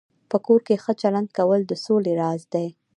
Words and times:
په 0.29 0.37
کور 0.45 0.59
کې 0.67 0.81
ښه 0.83 0.93
چلند 1.01 1.29
کول 1.37 1.59
د 1.67 1.71
سولې 1.85 2.13
راز 2.21 2.41
دی. 2.53 2.67